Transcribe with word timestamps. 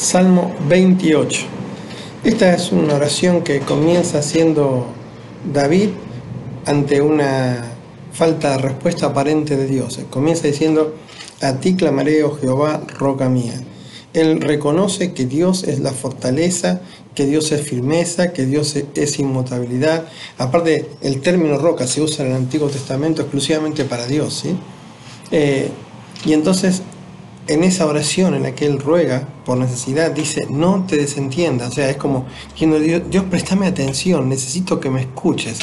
Salmo 0.00 0.56
28. 0.66 1.42
Esta 2.24 2.54
es 2.54 2.72
una 2.72 2.94
oración 2.94 3.42
que 3.42 3.60
comienza 3.60 4.20
haciendo 4.20 4.86
David 5.52 5.90
ante 6.64 7.02
una 7.02 7.66
falta 8.10 8.52
de 8.52 8.58
respuesta 8.62 9.08
aparente 9.08 9.58
de 9.58 9.66
Dios. 9.66 10.00
Comienza 10.08 10.46
diciendo, 10.46 10.94
a 11.42 11.52
ti 11.60 11.74
clamaré, 11.74 12.24
oh 12.24 12.34
Jehová, 12.34 12.80
roca 12.98 13.28
mía. 13.28 13.60
Él 14.14 14.40
reconoce 14.40 15.12
que 15.12 15.26
Dios 15.26 15.64
es 15.64 15.80
la 15.80 15.92
fortaleza, 15.92 16.80
que 17.14 17.26
Dios 17.26 17.52
es 17.52 17.60
firmeza, 17.60 18.32
que 18.32 18.46
Dios 18.46 18.76
es 18.94 19.18
inmutabilidad. 19.18 20.06
Aparte, 20.38 20.88
el 21.02 21.20
término 21.20 21.58
roca 21.58 21.86
se 21.86 22.00
usa 22.00 22.24
en 22.24 22.30
el 22.30 22.38
Antiguo 22.38 22.70
Testamento 22.70 23.20
exclusivamente 23.20 23.84
para 23.84 24.06
Dios. 24.06 24.32
¿sí? 24.32 24.56
Eh, 25.30 25.68
y 26.24 26.32
entonces 26.32 26.80
en 27.50 27.64
esa 27.64 27.84
oración 27.84 28.34
en 28.34 28.44
la 28.44 28.54
que 28.54 28.64
él 28.64 28.78
ruega 28.78 29.26
por 29.44 29.58
necesidad, 29.58 30.12
dice, 30.12 30.46
no 30.48 30.84
te 30.86 30.96
desentiendas. 30.96 31.70
O 31.70 31.72
sea, 31.72 31.90
es 31.90 31.96
como 31.96 32.26
diciendo, 32.52 32.78
Dios, 32.78 33.02
Dios, 33.10 33.24
préstame 33.24 33.66
atención, 33.66 34.28
necesito 34.28 34.78
que 34.78 34.88
me 34.88 35.00
escuches. 35.00 35.58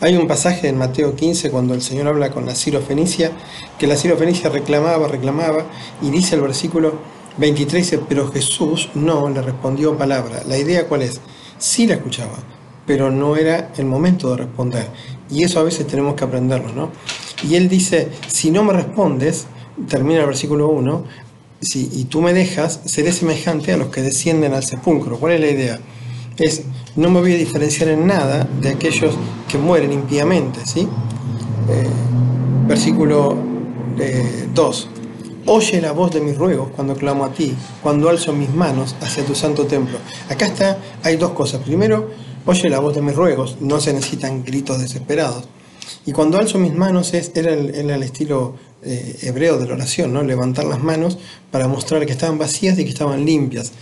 Hay 0.00 0.16
un 0.16 0.28
pasaje 0.28 0.68
en 0.68 0.78
Mateo 0.78 1.16
15 1.16 1.50
cuando 1.50 1.74
el 1.74 1.82
Señor 1.82 2.06
habla 2.06 2.30
con 2.30 2.46
la 2.46 2.54
Fenicia, 2.54 3.32
que 3.76 3.88
la 3.88 3.96
Fenicia 3.96 4.50
reclamaba, 4.50 5.08
reclamaba, 5.08 5.64
y 6.00 6.10
dice 6.10 6.36
el 6.36 6.42
versículo 6.42 6.92
23, 7.38 7.82
dice, 7.82 7.98
pero 8.08 8.30
Jesús 8.30 8.88
no 8.94 9.28
le 9.28 9.42
respondió 9.42 9.98
palabra. 9.98 10.44
La 10.46 10.56
idea 10.56 10.86
cuál 10.86 11.02
es? 11.02 11.20
Sí 11.58 11.88
la 11.88 11.94
escuchaba, 11.94 12.38
pero 12.86 13.10
no 13.10 13.34
era 13.34 13.72
el 13.76 13.86
momento 13.86 14.30
de 14.30 14.44
responder. 14.44 14.86
Y 15.28 15.42
eso 15.42 15.58
a 15.58 15.64
veces 15.64 15.88
tenemos 15.88 16.14
que 16.14 16.22
aprenderlo, 16.22 16.72
¿no? 16.72 16.92
Y 17.42 17.56
él 17.56 17.68
dice, 17.68 18.12
si 18.28 18.52
no 18.52 18.62
me 18.62 18.74
respondes, 18.74 19.48
termina 19.88 20.20
el 20.20 20.26
versículo 20.26 20.68
1, 20.68 21.04
si, 21.60 21.88
y 21.92 22.04
tú 22.04 22.20
me 22.20 22.32
dejas, 22.32 22.80
seré 22.84 23.12
semejante 23.12 23.72
a 23.72 23.76
los 23.76 23.88
que 23.88 24.02
descienden 24.02 24.52
al 24.54 24.64
sepulcro. 24.64 25.18
¿Cuál 25.18 25.34
es 25.34 25.40
la 25.40 25.48
idea? 25.48 25.80
Es, 26.36 26.64
no 26.96 27.10
me 27.10 27.20
voy 27.20 27.34
a 27.34 27.36
diferenciar 27.36 27.88
en 27.88 28.06
nada 28.06 28.48
de 28.60 28.70
aquellos 28.70 29.14
que 29.48 29.58
mueren 29.58 29.92
impíamente, 29.92 30.60
¿sí? 30.66 30.88
Eh, 31.68 31.86
versículo 32.66 33.36
2. 34.54 34.88
Eh, 34.92 34.96
Oye 35.48 35.80
la 35.80 35.92
voz 35.92 36.10
de 36.12 36.20
mis 36.20 36.36
ruegos 36.36 36.70
cuando 36.74 36.96
clamo 36.96 37.24
a 37.24 37.32
ti, 37.32 37.54
cuando 37.80 38.08
alzo 38.08 38.32
mis 38.32 38.52
manos 38.52 38.96
hacia 39.00 39.24
tu 39.24 39.36
santo 39.36 39.64
templo. 39.64 39.96
Acá 40.28 40.46
está, 40.46 40.78
hay 41.04 41.14
dos 41.14 41.30
cosas. 41.30 41.62
Primero, 41.62 42.10
oye 42.44 42.68
la 42.68 42.80
voz 42.80 42.96
de 42.96 43.00
mis 43.00 43.14
ruegos, 43.14 43.58
no 43.60 43.80
se 43.80 43.92
necesitan 43.92 44.42
gritos 44.44 44.80
desesperados. 44.80 45.44
Y 46.04 46.10
cuando 46.10 46.38
alzo 46.38 46.58
mis 46.58 46.74
manos 46.74 47.14
es, 47.14 47.30
era, 47.36 47.52
el, 47.52 48.02
estilo 48.02 48.54
eh, 48.86 49.16
hebreo 49.22 49.58
de 49.58 49.66
la 49.66 49.74
oración, 49.74 50.12
¿no? 50.12 50.22
levantar 50.22 50.64
las 50.64 50.82
manos 50.82 51.18
para 51.50 51.68
mostrar 51.68 52.06
que 52.06 52.12
estaban 52.12 52.38
vacías 52.38 52.78
y 52.78 52.84
que 52.84 52.90
estaban 52.90 53.24
limpias. 53.24 53.72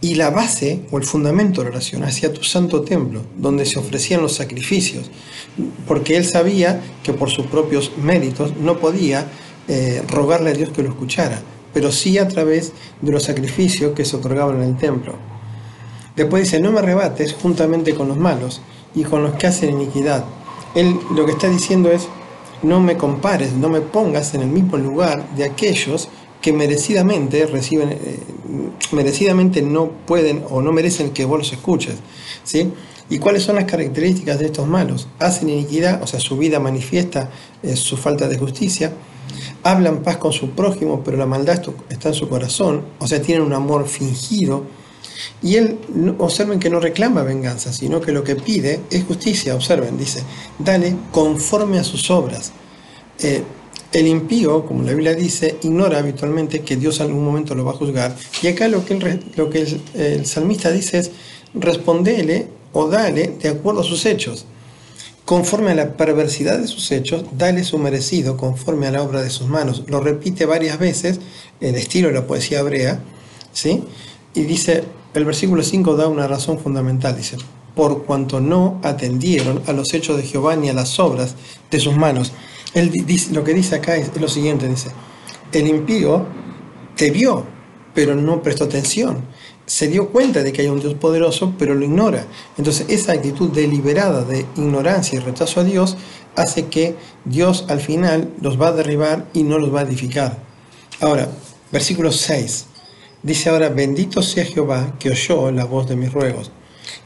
Y 0.00 0.16
la 0.16 0.30
base 0.30 0.80
o 0.90 0.98
el 0.98 1.04
fundamento 1.04 1.60
de 1.60 1.66
la 1.66 1.76
oración 1.76 2.02
hacia 2.04 2.32
tu 2.32 2.42
santo 2.42 2.82
templo, 2.82 3.22
donde 3.36 3.64
se 3.64 3.78
ofrecían 3.78 4.22
los 4.22 4.34
sacrificios, 4.34 5.10
porque 5.86 6.16
él 6.16 6.24
sabía 6.24 6.82
que 7.02 7.12
por 7.12 7.30
sus 7.30 7.46
propios 7.46 7.92
méritos 7.96 8.56
no 8.56 8.78
podía 8.78 9.26
eh, 9.68 10.02
rogarle 10.08 10.50
a 10.50 10.54
Dios 10.54 10.70
que 10.70 10.82
lo 10.82 10.90
escuchara, 10.90 11.40
pero 11.72 11.92
sí 11.92 12.18
a 12.18 12.28
través 12.28 12.72
de 13.00 13.12
los 13.12 13.22
sacrificios 13.22 13.94
que 13.94 14.04
se 14.04 14.16
otorgaban 14.16 14.62
en 14.62 14.70
el 14.70 14.76
templo. 14.76 15.14
Después 16.16 16.44
dice, 16.44 16.60
no 16.60 16.72
me 16.72 16.80
arrebates 16.80 17.32
juntamente 17.32 17.94
con 17.94 18.08
los 18.08 18.16
malos 18.16 18.60
y 18.94 19.04
con 19.04 19.22
los 19.22 19.34
que 19.34 19.46
hacen 19.46 19.70
iniquidad 19.70 20.24
él 20.74 20.98
lo 21.14 21.24
que 21.24 21.32
está 21.32 21.48
diciendo 21.48 21.90
es, 21.90 22.08
no 22.64 22.80
me 22.80 22.96
compares, 22.96 23.52
no 23.52 23.68
me 23.68 23.80
pongas 23.80 24.34
en 24.34 24.42
el 24.42 24.48
mismo 24.48 24.76
lugar 24.76 25.24
de 25.36 25.44
aquellos 25.44 26.08
que 26.40 26.52
merecidamente 26.52 27.46
reciben, 27.46 27.90
eh, 27.92 28.18
merecidamente 28.92 29.62
no 29.62 29.88
pueden 30.06 30.44
o 30.50 30.60
no 30.60 30.72
merecen 30.72 31.10
que 31.10 31.24
vos 31.24 31.38
los 31.38 31.52
escuches. 31.52 31.96
¿sí? 32.42 32.72
¿Y 33.08 33.18
cuáles 33.18 33.42
son 33.42 33.56
las 33.56 33.64
características 33.64 34.38
de 34.38 34.46
estos 34.46 34.66
malos? 34.66 35.08
Hacen 35.18 35.48
iniquidad, 35.48 36.02
o 36.02 36.06
sea, 36.06 36.20
su 36.20 36.36
vida 36.36 36.58
manifiesta 36.60 37.30
eh, 37.62 37.76
su 37.76 37.96
falta 37.96 38.28
de 38.28 38.38
justicia. 38.38 38.92
Hablan 39.62 40.02
paz 40.02 40.18
con 40.18 40.32
su 40.32 40.50
prójimo, 40.50 41.02
pero 41.04 41.16
la 41.16 41.26
maldad 41.26 41.62
está 41.88 42.08
en 42.08 42.14
su 42.14 42.28
corazón, 42.28 42.82
o 42.98 43.06
sea, 43.06 43.22
tienen 43.22 43.44
un 43.44 43.52
amor 43.52 43.88
fingido 43.88 44.64
y 45.42 45.56
él, 45.56 45.78
observen 46.18 46.58
que 46.58 46.70
no 46.70 46.80
reclama 46.80 47.22
venganza, 47.22 47.72
sino 47.72 48.00
que 48.00 48.12
lo 48.12 48.24
que 48.24 48.36
pide 48.36 48.80
es 48.90 49.04
justicia. 49.04 49.54
Observen, 49.54 49.96
dice, 49.98 50.22
dale 50.58 50.96
conforme 51.10 51.78
a 51.78 51.84
sus 51.84 52.10
obras. 52.10 52.52
Eh, 53.20 53.42
el 53.92 54.08
impío, 54.08 54.66
como 54.66 54.82
la 54.82 54.90
Biblia 54.90 55.14
dice, 55.14 55.56
ignora 55.62 55.98
habitualmente 55.98 56.62
que 56.62 56.76
Dios 56.76 56.98
en 56.98 57.06
algún 57.06 57.24
momento 57.24 57.54
lo 57.54 57.64
va 57.64 57.72
a 57.72 57.76
juzgar. 57.76 58.16
Y 58.42 58.48
acá 58.48 58.66
lo 58.68 58.84
que 58.84 58.94
el, 58.94 59.24
lo 59.36 59.50
que 59.50 59.80
el, 59.94 60.26
salmista 60.26 60.72
dice 60.72 60.98
es, 60.98 61.10
respondele 61.54 62.48
o 62.72 62.88
dale 62.88 63.36
de 63.40 63.48
acuerdo 63.50 63.82
a 63.82 63.84
sus 63.84 64.04
hechos. 64.04 64.46
Conforme 65.24 65.70
a 65.70 65.74
la 65.74 65.96
perversidad 65.96 66.58
de 66.58 66.66
sus 66.66 66.90
hechos, 66.90 67.24
dale 67.38 67.64
su 67.64 67.78
merecido 67.78 68.36
conforme 68.36 68.88
a 68.88 68.90
la 68.90 69.02
obra 69.02 69.22
de 69.22 69.30
sus 69.30 69.46
manos. 69.46 69.84
Lo 69.86 70.00
repite 70.00 70.44
varias 70.44 70.78
veces, 70.78 71.20
el 71.60 71.76
estilo 71.76 72.08
de 72.08 72.14
la 72.14 72.26
poesía 72.26 72.58
hebrea, 72.58 73.00
¿sí? 73.52 73.84
Y 74.34 74.42
dice, 74.42 74.82
el 75.14 75.24
versículo 75.24 75.62
5 75.62 75.96
da 75.96 76.08
una 76.08 76.26
razón 76.26 76.58
fundamental, 76.58 77.16
dice, 77.16 77.36
por 77.74 78.04
cuanto 78.04 78.40
no 78.40 78.80
atendieron 78.82 79.62
a 79.66 79.72
los 79.72 79.94
hechos 79.94 80.16
de 80.16 80.24
Jehová 80.24 80.56
ni 80.56 80.68
a 80.68 80.74
las 80.74 80.98
obras 80.98 81.36
de 81.70 81.80
sus 81.80 81.96
manos. 81.96 82.32
Él 82.74 82.90
dice, 82.90 83.32
lo 83.32 83.44
que 83.44 83.54
dice 83.54 83.76
acá 83.76 83.96
es, 83.96 84.10
lo 84.20 84.28
siguiente, 84.28 84.68
dice, 84.68 84.90
el 85.52 85.68
impío 85.68 86.26
te 86.96 87.10
vio, 87.10 87.44
pero 87.94 88.14
no 88.16 88.42
prestó 88.42 88.64
atención. 88.64 89.24
Se 89.66 89.88
dio 89.88 90.10
cuenta 90.10 90.42
de 90.42 90.52
que 90.52 90.62
hay 90.62 90.68
un 90.68 90.80
Dios 90.80 90.94
poderoso, 90.94 91.54
pero 91.58 91.74
lo 91.74 91.84
ignora. 91.84 92.26
Entonces 92.58 92.86
esa 92.88 93.12
actitud 93.12 93.50
deliberada 93.50 94.24
de 94.24 94.40
ignorancia 94.56 95.16
y 95.16 95.22
rechazo 95.22 95.60
a 95.60 95.64
Dios 95.64 95.96
hace 96.36 96.66
que 96.66 96.96
Dios 97.24 97.64
al 97.68 97.80
final 97.80 98.30
los 98.40 98.60
va 98.60 98.68
a 98.68 98.72
derribar 98.72 99.26
y 99.32 99.44
no 99.44 99.58
los 99.58 99.72
va 99.72 99.80
a 99.80 99.84
edificar. 99.84 100.38
Ahora, 101.00 101.28
versículo 101.72 102.12
6. 102.12 102.66
Dice 103.24 103.48
ahora, 103.48 103.70
bendito 103.70 104.20
sea 104.20 104.44
Jehová 104.44 104.96
que 104.98 105.08
oyó 105.08 105.50
la 105.50 105.64
voz 105.64 105.88
de 105.88 105.96
mis 105.96 106.12
ruegos. 106.12 106.52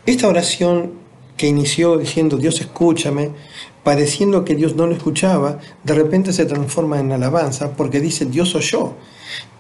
Esta 0.05 0.27
oración 0.27 0.95
que 1.37 1.47
inició 1.47 1.97
diciendo, 1.97 2.37
Dios 2.39 2.61
escúchame, 2.61 3.31
pareciendo 3.85 4.45
que 4.45 4.57
Dios 4.57 4.75
no 4.75 4.89
lo 4.89 4.95
escuchaba, 4.97 5.61
de 5.85 5.95
repente 5.95 6.33
se 6.33 6.45
transforma 6.45 6.99
en 6.99 7.13
alabanza 7.13 7.77
porque 7.77 8.01
dice, 8.01 8.27
Dios 8.27 8.57
oyó. 8.57 8.95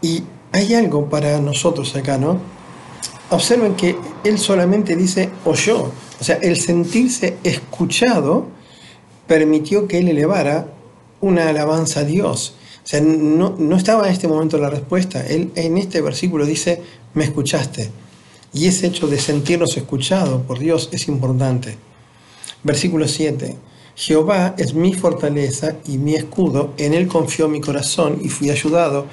Y 0.02 0.24
hay 0.50 0.74
algo 0.74 1.08
para 1.08 1.40
nosotros 1.40 1.94
acá, 1.94 2.18
¿no? 2.18 2.40
Observen 3.30 3.76
que 3.76 3.96
Él 4.24 4.36
solamente 4.36 4.96
dice 4.96 5.30
oyó, 5.44 5.92
o 6.20 6.24
sea, 6.24 6.38
el 6.42 6.56
sentirse 6.56 7.36
escuchado 7.44 8.48
permitió 9.28 9.86
que 9.86 9.98
Él 9.98 10.08
elevara 10.08 10.72
una 11.20 11.48
alabanza 11.50 12.00
a 12.00 12.04
Dios. 12.04 12.54
O 12.88 12.90
sea, 12.90 13.02
no, 13.02 13.76
estaba 13.76 14.06
en 14.06 14.14
este 14.14 14.28
momento 14.28 14.56
la 14.56 14.70
respuesta. 14.70 15.20
Él 15.26 15.52
en 15.56 15.76
este 15.76 16.00
versículo 16.00 16.46
dice, 16.46 16.80
me 17.12 17.24
escuchaste. 17.24 17.90
Y 18.54 18.66
ese 18.66 18.86
hecho 18.86 19.06
de 19.08 19.20
sentirnos 19.20 19.76
escuchados 19.76 20.40
por 20.44 20.58
Dios 20.58 20.88
es 20.90 21.06
importante. 21.06 21.76
Versículo 22.62 23.06
7. 23.06 23.56
Jehová 23.94 24.54
es 24.56 24.72
mi 24.72 24.94
fortaleza 24.94 25.76
y 25.86 25.98
mi 25.98 26.14
escudo, 26.14 26.72
en 26.78 26.94
él 26.94 27.08
confió 27.08 27.46
mi 27.46 27.60
corazón 27.60 28.20
y 28.22 28.30
fui 28.30 28.48
ayudado, 28.48 29.04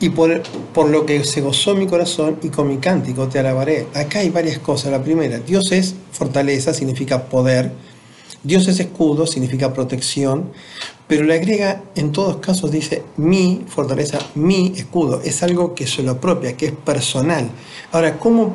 y 0.00 0.10
por, 0.10 0.42
por 0.74 0.90
lo 0.90 1.06
que 1.06 1.24
se 1.24 1.40
gozó 1.40 1.74
mi 1.74 1.86
corazón 1.86 2.38
y 2.42 2.50
con 2.50 2.68
mi 2.68 2.76
cántico 2.76 3.28
te 3.28 3.38
alabaré. 3.38 3.86
Acá 3.94 4.18
hay 4.18 4.28
varias 4.28 4.58
cosas. 4.58 4.92
La 4.92 5.02
primera, 5.02 5.38
Dios 5.38 5.72
es 5.72 5.94
fortaleza, 6.12 6.74
significa 6.74 7.24
poder. 7.24 7.72
Dios 8.42 8.68
es 8.68 8.80
escudo, 8.80 9.26
significa 9.26 9.72
protección, 9.72 10.50
pero 11.06 11.24
le 11.24 11.34
agrega, 11.34 11.82
en 11.94 12.12
todos 12.12 12.36
casos 12.38 12.70
dice, 12.70 13.02
mi 13.16 13.64
fortaleza, 13.68 14.18
mi 14.34 14.72
escudo, 14.74 15.20
es 15.22 15.42
algo 15.42 15.74
que 15.74 15.86
se 15.86 16.02
lo 16.02 16.12
apropia, 16.12 16.56
que 16.56 16.66
es 16.66 16.72
personal. 16.72 17.50
Ahora, 17.92 18.18
¿cómo 18.18 18.54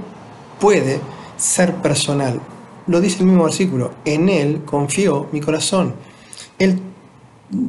puede 0.59 0.99
ser 1.37 1.75
personal? 1.75 2.41
Lo 2.87 3.01
dice 3.01 3.19
el 3.19 3.25
mismo 3.25 3.43
versículo, 3.43 3.91
en 4.03 4.29
él 4.29 4.61
confió 4.65 5.27
mi 5.31 5.41
corazón. 5.41 5.93
El 6.57 6.79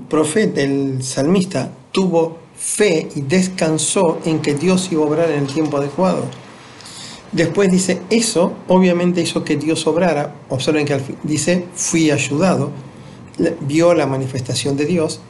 profeta, 0.09 0.63
el 0.63 1.03
salmista, 1.03 1.71
tuvo 1.93 2.39
fe 2.57 3.09
y 3.15 3.21
descansó 3.21 4.19
en 4.25 4.41
que 4.41 4.55
Dios 4.55 4.91
iba 4.91 5.03
a 5.03 5.07
obrar 5.07 5.31
en 5.31 5.41
el 5.41 5.47
tiempo 5.47 5.77
adecuado. 5.77 6.25
Después 7.33 7.71
dice, 7.71 8.01
eso 8.11 8.55
obviamente 8.67 9.21
hizo 9.21 9.45
que 9.45 9.57
Dios 9.57 9.87
obrara. 9.87 10.35
Observen 10.49 10.85
que 10.87 11.01
dice, 11.23 11.67
fui 11.75 12.11
ayudado, 12.11 12.71
vio 13.61 13.95
la 13.95 14.07
manifestación 14.07 14.77
de 14.77 14.87
Dios 14.87 15.21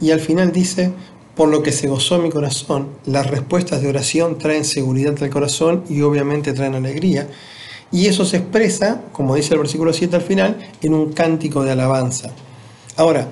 y 0.00 0.10
al 0.10 0.20
final 0.20 0.52
dice, 0.52 0.92
por 1.34 1.48
lo 1.48 1.62
que 1.62 1.72
se 1.72 1.88
gozó 1.88 2.18
mi 2.18 2.30
corazón, 2.30 2.88
las 3.06 3.28
respuestas 3.28 3.82
de 3.82 3.88
oración 3.88 4.38
traen 4.38 4.64
seguridad 4.64 5.14
al 5.20 5.30
corazón 5.30 5.84
y 5.88 6.02
obviamente 6.02 6.52
traen 6.52 6.74
alegría. 6.74 7.28
Y 7.90 8.06
eso 8.06 8.24
se 8.24 8.38
expresa, 8.38 9.02
como 9.12 9.34
dice 9.34 9.54
el 9.54 9.60
versículo 9.60 9.92
7 9.92 10.16
al 10.16 10.22
final, 10.22 10.58
en 10.82 10.94
un 10.94 11.12
cántico 11.12 11.62
de 11.62 11.72
alabanza. 11.72 12.30
Ahora, 12.96 13.28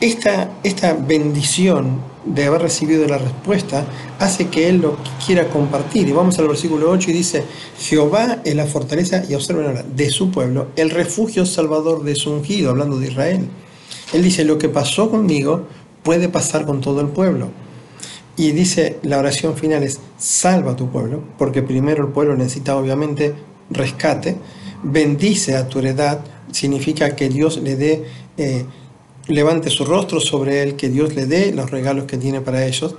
esta, 0.00 0.50
esta 0.62 0.92
bendición 0.92 2.00
de 2.24 2.44
haber 2.44 2.62
recibido 2.62 3.06
la 3.06 3.18
respuesta 3.18 3.84
hace 4.18 4.48
que 4.48 4.68
él 4.68 4.80
lo 4.80 4.96
quiera 5.24 5.48
compartir. 5.48 6.08
Y 6.08 6.12
vamos 6.12 6.38
al 6.38 6.48
versículo 6.48 6.90
8 6.90 7.10
y 7.10 7.14
dice, 7.14 7.44
Jehová 7.78 8.40
es 8.44 8.54
la 8.54 8.66
fortaleza, 8.66 9.24
y 9.28 9.34
observen 9.34 9.66
ahora, 9.66 9.82
de 9.82 10.10
su 10.10 10.30
pueblo, 10.30 10.68
el 10.76 10.90
refugio 10.90 11.46
salvador 11.46 12.04
de 12.04 12.14
su 12.14 12.30
ungido, 12.30 12.70
hablando 12.70 12.98
de 12.98 13.08
Israel. 13.08 13.48
Él 14.12 14.22
dice, 14.22 14.44
lo 14.44 14.58
que 14.58 14.68
pasó 14.68 15.10
conmigo 15.10 15.66
puede 16.02 16.28
pasar 16.28 16.64
con 16.64 16.80
todo 16.80 17.00
el 17.00 17.08
pueblo. 17.08 17.48
Y 18.36 18.52
dice, 18.52 18.98
la 19.02 19.18
oración 19.18 19.56
final 19.56 19.82
es, 19.82 20.00
salva 20.16 20.72
a 20.72 20.76
tu 20.76 20.90
pueblo, 20.90 21.22
porque 21.38 21.62
primero 21.62 22.06
el 22.06 22.12
pueblo 22.12 22.36
necesita 22.36 22.76
obviamente 22.76 23.34
rescate, 23.70 24.36
bendice 24.82 25.56
a 25.56 25.68
tu 25.68 25.80
heredad, 25.80 26.20
significa 26.52 27.16
que 27.16 27.28
Dios 27.28 27.58
le 27.58 27.76
dé... 27.76 28.04
Eh, 28.36 28.64
levante 29.28 29.70
su 29.70 29.84
rostro 29.84 30.20
sobre 30.20 30.62
él, 30.62 30.76
que 30.76 30.88
Dios 30.88 31.14
le 31.14 31.26
dé 31.26 31.52
los 31.52 31.70
regalos 31.70 32.04
que 32.04 32.16
tiene 32.16 32.40
para 32.40 32.66
ellos. 32.66 32.96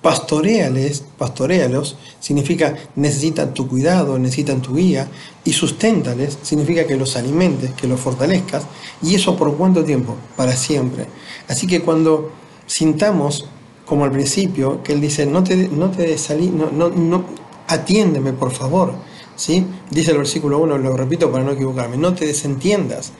Pastoreales, 0.00 1.02
pastorealos, 1.16 1.96
significa 2.20 2.76
necesitan 2.96 3.54
tu 3.54 3.66
cuidado, 3.68 4.18
necesitan 4.18 4.60
tu 4.60 4.74
guía, 4.74 5.08
y 5.44 5.52
susténtales, 5.52 6.38
significa 6.42 6.86
que 6.86 6.96
los 6.96 7.16
alimentes, 7.16 7.72
que 7.72 7.86
los 7.86 8.00
fortalezcas, 8.00 8.64
y 9.02 9.14
eso 9.14 9.36
por 9.36 9.56
cuánto 9.56 9.84
tiempo? 9.84 10.14
Para 10.36 10.56
siempre. 10.56 11.06
Así 11.48 11.66
que 11.66 11.80
cuando 11.80 12.32
sintamos, 12.66 13.46
como 13.86 14.04
al 14.04 14.12
principio, 14.12 14.82
que 14.82 14.92
él 14.92 15.00
dice, 15.00 15.26
no 15.26 15.42
te, 15.42 15.68
no 15.68 15.90
te 15.90 16.16
salí, 16.18 16.48
no, 16.48 16.70
no, 16.70 17.24
atiéndeme 17.66 18.32
por 18.34 18.50
favor, 18.50 18.94
¿sí? 19.36 19.66
Dice 19.90 20.12
el 20.12 20.18
versículo 20.18 20.58
1, 20.58 20.78
lo 20.78 20.96
repito 20.96 21.30
para 21.32 21.44
no 21.44 21.52
equivocarme, 21.52 21.96
no 21.96 22.14
te 22.14 22.26
desentiendas. 22.26 23.12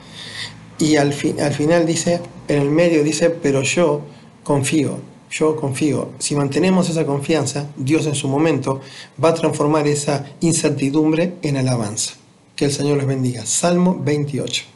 Y 0.77 0.97
al, 0.97 1.13
al 1.41 1.53
final 1.53 1.85
dice, 1.85 2.21
en 2.47 2.61
el 2.61 2.69
medio 2.69 3.03
dice, 3.03 3.29
pero 3.29 3.61
yo 3.61 4.01
confío, 4.43 4.99
yo 5.31 5.55
confío. 5.55 6.09
Si 6.19 6.35
mantenemos 6.35 6.89
esa 6.89 7.05
confianza, 7.05 7.67
Dios 7.77 8.05
en 8.05 8.15
su 8.15 8.27
momento 8.27 8.81
va 9.21 9.29
a 9.29 9.33
transformar 9.33 9.87
esa 9.87 10.25
incertidumbre 10.41 11.35
en 11.41 11.57
alabanza. 11.57 12.15
Que 12.55 12.65
el 12.65 12.71
Señor 12.71 12.97
les 12.97 13.07
bendiga. 13.07 13.45
Salmo 13.45 13.99
28. 14.01 14.74